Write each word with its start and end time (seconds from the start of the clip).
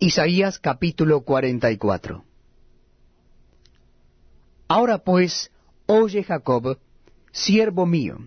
Isaías 0.00 0.60
capítulo 0.60 1.22
44 1.22 2.24
Ahora 4.68 4.98
pues, 4.98 5.50
oye 5.86 6.22
Jacob, 6.22 6.78
siervo 7.32 7.84
mío, 7.84 8.18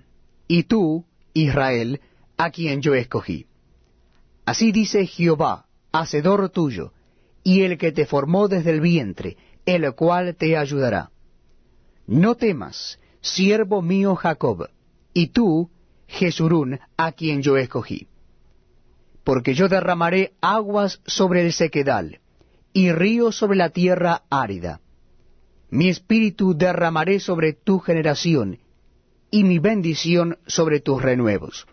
y 0.50 0.64
tú, 0.64 1.06
Israel, 1.34 2.02
a 2.36 2.52
quien 2.52 2.82
yo 2.82 2.94
escogí. 2.94 3.48
Así 4.44 4.74
dice 4.74 5.06
Jehová, 5.06 5.68
hacedor 5.94 6.50
tuyo, 6.50 6.92
y 7.42 7.62
el 7.62 7.78
que 7.78 7.94
te 7.94 8.06
formó 8.06 8.50
desde 8.50 8.72
el 8.72 8.82
vientre, 8.82 9.38
el 9.66 9.96
cual 9.96 10.36
te 10.36 10.58
ayudará. 10.58 11.12
No 12.06 12.36
temas, 12.36 13.00
siervo 13.22 13.82
mío 13.82 14.16
Jacob, 14.16 14.68
y 15.14 15.28
tú, 15.28 15.72
Jesurún, 16.06 16.82
a 16.98 17.14
quien 17.14 17.42
yo 17.42 17.56
escogí. 17.56 18.11
Porque 19.24 19.54
yo 19.54 19.68
derramaré 19.68 20.34
aguas 20.42 21.02
sobre 21.06 21.46
el 21.46 21.54
sequedal, 21.54 22.20
y 22.74 22.92
ríos 22.92 23.36
sobre 23.36 23.58
la 23.58 23.70
tierra 23.70 24.24
árida. 24.30 24.82
Mi 25.70 25.90
espíritu 25.90 26.56
derramaré 26.56 27.20
sobre 27.20 27.54
tu 27.54 27.80
generación, 27.80 28.60
y 29.30 29.44
mi 29.44 29.60
bendición 29.60 30.38
sobre 30.46 30.80
tus 30.80 31.02
renuevos. 31.02 31.68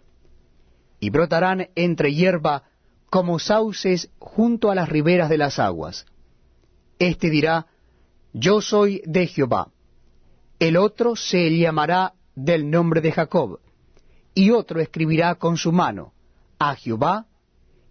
Y 1.01 1.11
brotarán 1.11 1.69
entre 1.75 2.15
hierba 2.15 2.65
como 3.11 3.39
sauces 3.39 4.11
junto 4.19 4.71
a 4.71 4.75
las 4.75 4.89
riberas 4.89 5.29
de 5.29 5.39
las 5.39 5.59
aguas. 5.59 6.07
Este 6.99 7.31
dirá, 7.31 7.67
Yo 8.33 8.61
soy 8.61 9.03
de 9.05 9.27
Jehová. 9.27 9.71
El 10.59 10.77
otro 10.77 11.17
se 11.17 11.57
llamará 11.57 12.15
del 12.35 12.71
nombre 12.71 13.01
de 13.01 13.13
Jacob, 13.13 13.61
y 14.35 14.51
otro 14.51 14.81
escribirá 14.81 15.37
con 15.37 15.57
su 15.57 15.73
mano, 15.73 16.13
a 16.59 16.75
Jehová, 16.75 17.27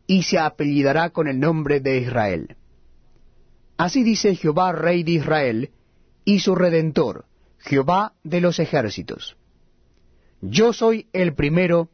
y 0.08 0.24
se 0.24 0.40
apellidará 0.40 1.10
con 1.12 1.28
el 1.28 1.40
nombre 1.40 1.80
de 1.82 2.00
Israel. 2.00 2.56
Así 3.78 4.04
dice 4.04 4.36
Jehová, 4.36 4.72
Rey 4.72 5.04
de 5.04 5.12
Israel, 5.12 5.70
y 6.26 6.40
su 6.40 6.56
Redentor, 6.56 7.26
Jehová 7.60 8.14
de 8.24 8.42
los 8.42 8.60
ejércitos. 8.60 9.38
Yo 10.42 10.74
soy 10.74 11.08
el 11.14 11.36
primero, 11.36 11.90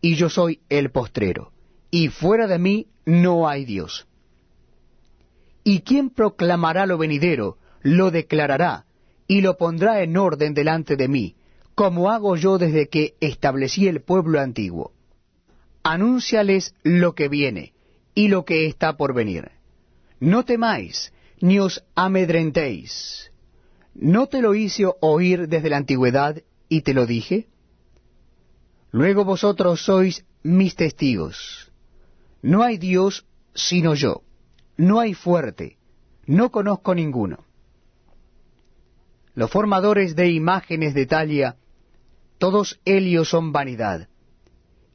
y 0.00 0.14
yo 0.14 0.30
soy 0.30 0.60
el 0.68 0.90
postrero, 0.90 1.52
y 1.90 2.08
fuera 2.08 2.46
de 2.46 2.58
mí 2.58 2.86
no 3.04 3.48
hay 3.48 3.64
Dios. 3.64 4.06
¿Y 5.64 5.80
quién 5.80 6.10
proclamará 6.10 6.86
lo 6.86 6.96
venidero, 6.96 7.58
lo 7.82 8.10
declarará, 8.10 8.86
y 9.26 9.42
lo 9.42 9.58
pondrá 9.58 10.02
en 10.02 10.16
orden 10.16 10.54
delante 10.54 10.96
de 10.96 11.08
mí, 11.08 11.36
como 11.74 12.10
hago 12.10 12.36
yo 12.36 12.58
desde 12.58 12.88
que 12.88 13.14
establecí 13.20 13.86
el 13.86 14.00
pueblo 14.00 14.40
antiguo. 14.40 14.92
Anúnciales 15.90 16.74
lo 16.82 17.14
que 17.14 17.28
viene 17.28 17.72
y 18.14 18.28
lo 18.28 18.44
que 18.44 18.66
está 18.66 18.98
por 18.98 19.14
venir. 19.14 19.52
No 20.20 20.44
temáis, 20.44 21.14
ni 21.40 21.58
os 21.58 21.82
amedrentéis. 21.94 23.32
¿No 23.94 24.26
te 24.26 24.42
lo 24.42 24.54
hice 24.54 24.84
oír 25.00 25.48
desde 25.48 25.70
la 25.70 25.78
antigüedad 25.78 26.42
y 26.68 26.82
te 26.82 26.92
lo 26.92 27.06
dije? 27.06 27.46
Luego 28.90 29.24
vosotros 29.24 29.82
sois 29.82 30.26
mis 30.42 30.76
testigos. 30.76 31.72
No 32.42 32.62
hay 32.62 32.76
Dios 32.76 33.24
sino 33.54 33.94
yo. 33.94 34.22
No 34.76 35.00
hay 35.00 35.14
fuerte. 35.14 35.78
No 36.26 36.50
conozco 36.50 36.94
ninguno. 36.94 37.46
Los 39.34 39.50
formadores 39.50 40.14
de 40.16 40.28
imágenes 40.30 40.92
de 40.92 41.06
Talia 41.06 41.56
todos 42.38 42.78
ellos 42.84 43.28
son 43.30 43.52
vanidad, 43.52 44.08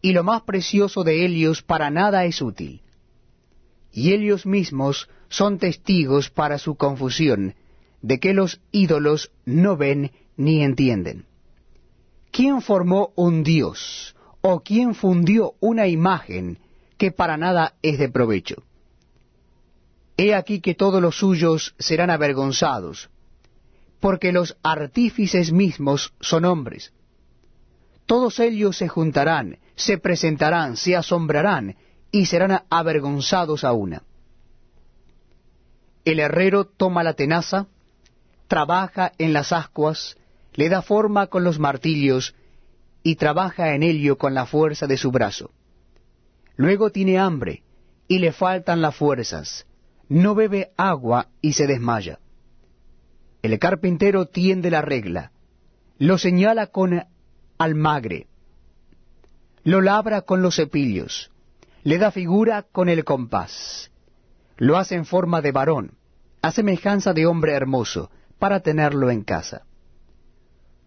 y 0.03 0.11
lo 0.11 0.25
más 0.25 0.41
precioso 0.41 1.05
de 1.05 1.25
ellos 1.25 1.63
para 1.63 1.89
nada 1.89 2.25
es 2.25 2.41
útil. 2.41 2.81
Y 3.93 4.11
ellos 4.11 4.45
mismos 4.45 5.07
son 5.29 5.59
testigos 5.59 6.29
para 6.29 6.57
su 6.57 6.75
confusión, 6.75 7.55
de 8.01 8.19
que 8.19 8.33
los 8.33 8.59
ídolos 8.73 9.31
no 9.45 9.77
ven 9.77 10.11
ni 10.35 10.61
entienden. 10.61 11.25
¿Quién 12.31 12.61
formó 12.61 13.13
un 13.15 13.43
dios, 13.43 14.13
o 14.41 14.59
quién 14.59 14.93
fundió 14.93 15.53
una 15.61 15.87
imagen 15.87 16.59
que 16.97 17.11
para 17.11 17.37
nada 17.37 17.75
es 17.81 17.97
de 17.97 18.09
provecho? 18.09 18.61
He 20.17 20.35
aquí 20.35 20.59
que 20.59 20.75
todos 20.75 21.01
los 21.01 21.15
suyos 21.15 21.75
serán 21.79 22.09
avergonzados, 22.09 23.09
porque 24.01 24.33
los 24.33 24.57
artífices 24.63 25.53
mismos 25.53 26.13
son 26.19 26.43
hombres 26.43 26.91
todos 28.13 28.39
ellos 28.39 28.77
se 28.77 28.87
juntarán, 28.87 29.57
se 29.75 29.97
presentarán, 29.97 30.77
se 30.77 30.95
asombrarán, 30.95 31.77
y 32.11 32.27
serán 32.27 32.61
avergonzados 32.69 33.63
a 33.63 33.73
una. 33.73 34.03
El 36.05 36.19
herrero 36.19 36.65
toma 36.65 37.01
la 37.01 37.15
tenaza, 37.15 37.65
trabaja 38.47 39.13
en 39.17 39.33
las 39.33 39.51
ascuas, 39.51 40.15
le 40.53 40.69
da 40.69 40.83
forma 40.83 41.25
con 41.25 41.43
los 41.43 41.57
martillos, 41.57 42.35
y 43.01 43.15
trabaja 43.15 43.73
en 43.73 43.81
ello 43.81 44.19
con 44.19 44.35
la 44.35 44.45
fuerza 44.45 44.85
de 44.85 44.97
su 44.97 45.09
brazo. 45.09 45.49
Luego 46.55 46.91
tiene 46.91 47.17
hambre, 47.17 47.63
y 48.07 48.19
le 48.19 48.31
faltan 48.31 48.79
las 48.79 48.95
fuerzas, 48.95 49.65
no 50.07 50.35
bebe 50.35 50.71
agua 50.77 51.29
y 51.41 51.53
se 51.53 51.65
desmaya. 51.65 52.19
El 53.41 53.57
carpintero 53.57 54.27
tiende 54.27 54.69
la 54.69 54.83
regla, 54.83 55.31
lo 55.97 56.19
señala 56.19 56.67
con 56.67 57.07
almagre, 57.63 58.27
lo 59.63 59.79
labra 59.79 60.23
con 60.23 60.41
los 60.41 60.57
cepillos, 60.57 61.31
le 61.83 61.97
da 61.97 62.11
figura 62.11 62.63
con 62.63 62.89
el 62.89 63.05
compás, 63.05 63.89
lo 64.57 64.77
hace 64.77 64.95
en 64.95 65.05
forma 65.05 65.41
de 65.41 65.53
varón, 65.53 65.93
a 66.41 66.51
semejanza 66.51 67.13
de 67.13 67.25
hombre 67.25 67.53
hermoso, 67.53 68.11
para 68.37 68.59
tenerlo 68.59 69.09
en 69.09 69.23
casa. 69.23 69.65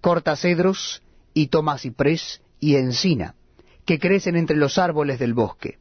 Corta 0.03 0.37
cedros 0.37 1.03
y 1.33 1.47
toma 1.47 1.79
ciprés 1.79 2.43
y 2.61 2.77
encina, 2.77 3.37
que 3.87 3.99
crecen 3.99 4.37
entre 4.37 4.59
los 4.59 4.77
árboles 4.77 5.19
del 5.19 5.33
bosque. 5.33 5.79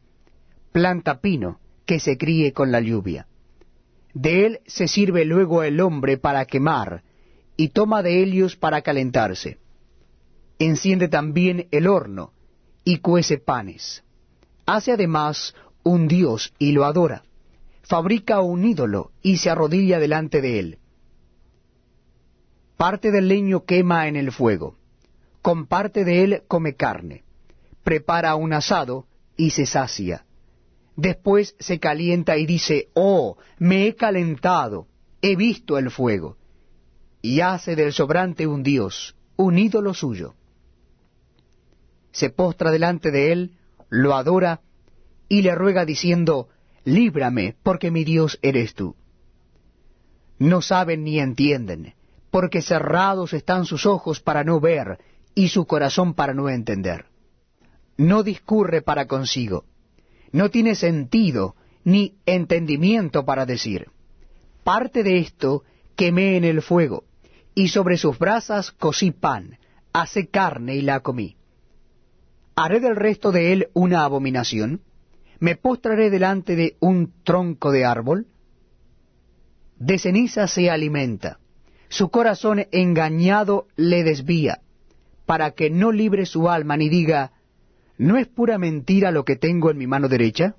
Planta 0.72 1.20
pino, 1.20 1.60
que 1.86 2.00
se 2.00 2.18
críe 2.18 2.54
con 2.54 2.72
la 2.72 2.80
lluvia. 2.80 3.28
De 4.14 4.46
él 4.46 4.60
se 4.66 4.88
sirve 4.88 5.26
luego 5.26 5.62
el 5.64 5.82
hombre 5.82 6.18
para 6.18 6.46
quemar, 6.46 7.04
y 7.58 7.70
toma 7.70 8.02
de 8.02 8.24
ellos 8.24 8.56
para 8.56 8.82
calentarse 8.82 9.60
enciende 10.60 11.08
también 11.08 11.68
el 11.72 11.88
horno 11.88 12.32
y 12.84 13.00
cuece 13.00 13.38
panes. 13.38 14.04
Hace 14.66 14.94
además 14.94 15.54
un 15.84 16.08
dios 16.08 16.54
y 16.58 16.72
lo 16.72 16.86
adora. 16.86 17.24
Fabrica 17.84 18.42
un 18.42 18.66
ídolo 18.66 19.12
y 19.22 19.38
se 19.38 19.50
arrodilla 19.50 20.00
delante 20.00 20.42
de 20.42 20.60
él. 20.60 20.80
Parte 22.78 23.12
del 23.12 23.28
leño 23.28 23.66
quema 23.66 24.08
en 24.08 24.16
el 24.16 24.32
fuego. 24.32 24.78
Con 25.42 25.68
parte 25.68 26.04
de 26.04 26.24
él 26.24 26.44
come 26.48 26.76
carne. 26.76 27.24
Prepara 27.84 28.36
un 28.36 28.54
asado 28.54 29.06
y 29.38 29.52
se 29.52 29.66
sacia. 29.66 30.26
Después 30.96 31.56
se 31.60 31.80
calienta 31.80 32.38
y 32.38 32.46
dice, 32.46 32.90
Oh, 32.94 33.38
me 33.60 33.86
he 33.86 33.96
calentado, 33.96 34.88
he 35.22 35.36
visto 35.36 35.78
el 35.78 35.92
fuego. 35.92 36.38
Y 37.22 37.42
hace 37.42 37.76
del 37.76 37.94
sobrante 37.94 38.48
un 38.48 38.64
dios, 38.64 39.16
un 39.36 39.60
ídolo 39.60 39.94
suyo 39.94 40.36
se 42.16 42.30
postra 42.30 42.72
delante 42.72 43.12
de 43.12 43.34
él, 43.34 43.52
lo 43.90 44.16
adora 44.16 44.62
y 45.28 45.42
le 45.42 45.54
ruega 45.54 45.84
diciendo, 45.84 46.48
Líbrame, 46.86 47.58
porque 47.62 47.92
mi 47.92 48.06
Dios 48.06 48.40
eres 48.42 48.74
tú. 48.74 48.96
No 50.40 50.62
saben 50.62 51.04
ni 51.04 51.20
entienden, 51.20 51.94
porque 52.32 52.62
cerrados 52.62 53.34
están 53.34 53.66
sus 53.66 53.86
ojos 53.86 54.22
para 54.22 54.46
no 54.46 54.62
ver 54.62 54.98
y 55.34 55.50
su 55.50 55.66
corazón 55.66 56.14
para 56.14 56.34
no 56.34 56.48
entender. 56.48 57.08
No 57.98 58.24
discurre 58.24 58.82
para 58.82 59.08
consigo, 59.08 59.66
no 60.32 60.50
tiene 60.50 60.76
sentido 60.76 61.56
ni 61.84 62.16
entendimiento 62.26 63.26
para 63.26 63.46
decir. 63.46 63.88
Parte 64.64 65.04
de 65.04 65.20
esto 65.20 65.64
quemé 65.98 66.38
en 66.38 66.46
el 66.46 66.62
fuego, 66.62 67.04
y 67.54 67.68
sobre 67.68 67.98
sus 67.98 68.18
brasas 68.18 68.72
cocí 68.72 69.12
pan, 69.12 69.58
hace 69.92 70.28
carne 70.28 70.76
y 70.76 70.82
la 70.82 71.02
comí. 71.02 71.36
¿Haré 72.56 72.80
del 72.80 72.96
resto 72.96 73.32
de 73.32 73.52
él 73.52 73.68
una 73.74 74.04
abominación? 74.04 74.82
¿Me 75.40 75.58
postraré 75.58 76.10
delante 76.10 76.56
de 76.56 76.78
un 76.80 77.14
tronco 77.24 77.72
de 77.72 77.84
árbol? 77.84 78.28
De 79.78 80.00
ceniza 80.00 80.48
se 80.48 80.70
alimenta, 80.70 81.40
su 81.90 82.10
corazón 82.10 82.66
engañado 82.72 83.68
le 83.76 84.04
desvía, 84.04 84.62
para 85.26 85.52
que 85.52 85.70
no 85.70 85.92
libre 85.92 86.26
su 86.26 86.50
alma 86.50 86.78
ni 86.78 86.88
diga, 86.88 87.34
¿no 87.98 88.16
es 88.18 88.28
pura 88.28 88.58
mentira 88.58 89.12
lo 89.12 89.26
que 89.26 89.36
tengo 89.36 89.70
en 89.70 89.78
mi 89.78 89.86
mano 89.86 90.08
derecha? 90.08 90.56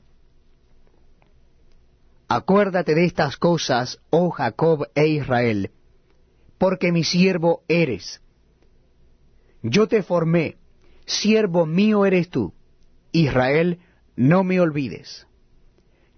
Acuérdate 2.28 2.94
de 2.94 3.06
estas 3.06 3.38
cosas, 3.38 4.00
oh 4.10 4.30
Jacob 4.30 4.88
e 4.94 5.06
Israel, 5.06 5.70
porque 6.58 6.92
mi 6.92 7.04
siervo 7.04 7.62
eres. 7.68 8.20
Yo 9.62 9.88
te 9.88 10.02
formé, 10.02 10.56
siervo 11.06 11.64
mío 11.64 12.04
eres 12.04 12.28
tú. 12.28 12.52
Israel, 13.12 13.78
no 14.16 14.44
me 14.44 14.60
olvides. 14.60 15.26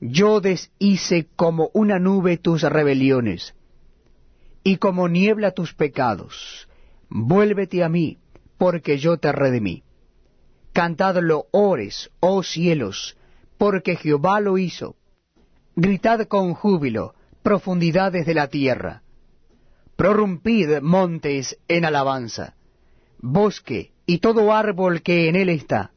yo 0.00 0.40
deshice 0.40 1.26
como 1.35 1.70
una 1.75 1.99
nube 1.99 2.37
tus 2.37 2.62
rebeliones, 2.62 3.55
y 4.62 4.76
como 4.76 5.08
niebla 5.08 5.50
tus 5.52 5.75
pecados. 5.75 6.69
Vuélvete 7.08 7.82
a 7.82 7.88
mí, 7.88 8.19
porque 8.58 8.99
yo 8.99 9.17
te 9.19 9.32
redimí. 9.32 9.82
Cantadlo 10.73 11.46
ores, 11.50 12.11
oh 12.20 12.43
cielos, 12.43 13.17
porque 13.56 13.96
Jehová 13.96 14.41
lo 14.41 14.56
hizo. 14.58 14.96
Gritad 15.75 16.26
con 16.29 16.55
júbilo, 16.55 17.14
profundidades 17.43 18.26
de 18.26 18.34
la 18.34 18.49
tierra. 18.49 19.02
Prorrumpid 19.96 20.81
montes 20.81 21.58
en 21.67 21.84
alabanza, 21.84 22.55
bosque 23.19 23.93
y 24.10 24.20
todo 24.20 24.55
árbol 24.55 25.02
que 25.02 25.28
en 25.28 25.37
él 25.37 25.50
está, 25.50 25.90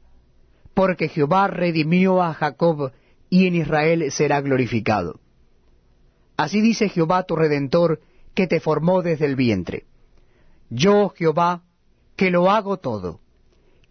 porque 0.74 1.08
Jehová 1.08 1.48
redimió 1.48 2.22
a 2.22 2.34
Jacob 2.34 2.92
y 3.30 3.48
en 3.48 3.56
Israel 3.56 4.12
será 4.12 4.42
glorificado. 4.42 5.22
Así 6.36 6.60
dice 6.60 6.90
Jehová 6.90 7.24
tu 7.24 7.38
redentor, 7.38 8.02
que 8.34 8.48
te 8.48 8.60
formó 8.60 9.02
desde 9.02 9.28
el 9.28 9.38
vientre. 9.38 9.86
Yo, 10.70 11.14
Jehová, 11.16 11.64
que 12.18 12.32
lo 12.32 12.52
hago 12.52 12.80
todo, 12.80 13.22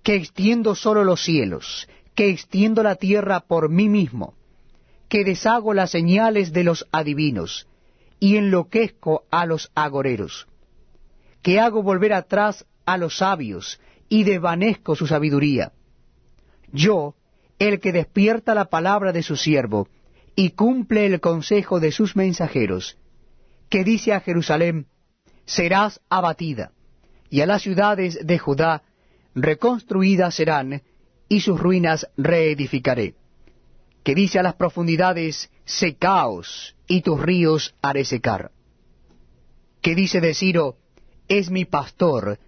que 0.03 0.17
extiendo 0.17 0.75
solo 0.75 1.03
los 1.03 1.23
cielos, 1.25 1.89
que 2.15 2.29
extiendo 2.29 2.83
la 2.83 2.97
tierra 2.97 3.41
por 3.41 3.71
mí 3.71 3.89
mismo, 3.89 4.35
que 5.09 5.25
deshago 5.25 5.73
las 5.73 5.93
señales 5.93 6.53
de 6.53 6.65
los 6.65 6.87
adivinos, 6.93 7.67
y 8.19 8.37
enloquezco 8.37 9.23
a 9.31 9.47
los 9.47 9.71
agoreros, 9.75 10.47
que 11.41 11.59
hago 11.59 11.83
volver 11.83 12.13
atrás 12.13 12.67
a 12.85 12.99
los 12.99 13.17
sabios, 13.17 13.81
y 14.11 14.25
desvanezco 14.25 14.95
su 14.97 15.07
sabiduría. 15.07 15.73
Yo, 16.73 17.15
el 17.59 17.81
que 17.81 17.93
despierta 17.93 18.55
la 18.55 18.67
palabra 18.67 19.13
de 19.13 19.23
su 19.23 19.37
siervo, 19.37 19.89
y 20.35 20.51
cumple 20.51 21.07
el 21.07 21.21
consejo 21.21 21.81
de 21.81 21.93
sus 21.93 22.17
mensajeros, 22.17 22.99
que 23.71 23.85
dice 23.85 24.13
a 24.13 24.21
Jerusalén, 24.21 24.87
serás 25.47 26.01
abatida, 26.11 26.73
y 27.31 27.41
a 27.41 27.47
las 27.47 27.63
ciudades 27.63 28.19
de 28.27 28.39
Judá 28.39 28.83
reconstruidas 29.35 30.35
serán, 30.35 30.83
y 31.29 31.41
sus 31.41 31.61
ruinas 31.61 32.09
reedificaré. 32.17 33.15
Que 34.03 34.17
dice 34.17 34.41
a 34.41 34.43
las 34.43 34.55
profundidades, 34.55 35.51
secaos, 35.65 36.75
y 36.89 37.03
tus 37.03 37.21
ríos 37.21 37.77
haré 37.81 38.05
secar. 38.05 38.51
Que 39.81 39.95
dice 39.95 40.21
de 40.21 40.35
Ciro, 40.35 40.79
es 41.29 41.51
mi 41.51 41.65
pastor, 41.65 42.41